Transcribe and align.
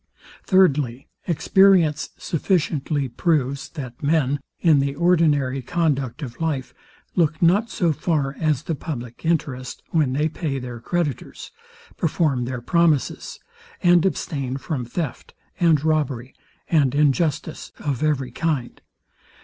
Thirdly, 0.43 1.05
experience 1.27 2.09
sufficiently 2.17 3.07
proves, 3.07 3.69
that 3.69 4.01
men, 4.01 4.39
in 4.59 4.79
the 4.79 4.95
ordinary 4.95 5.61
conduct 5.61 6.23
of 6.23 6.41
life, 6.41 6.73
look 7.15 7.39
not 7.39 7.69
so 7.69 7.91
far 7.93 8.35
as 8.39 8.63
the 8.63 8.73
public 8.73 9.23
interest, 9.23 9.83
when 9.91 10.13
they 10.13 10.27
pay 10.27 10.57
their 10.57 10.79
creditors, 10.79 11.51
perform 11.97 12.45
their 12.45 12.61
promises, 12.61 13.39
and 13.83 14.03
abstain 14.03 14.57
from 14.57 14.85
theft, 14.85 15.35
and 15.59 15.83
robbery, 15.85 16.33
and 16.67 16.95
injustice 16.95 17.71
of 17.77 18.01
every 18.01 18.31
kind. 18.31 18.81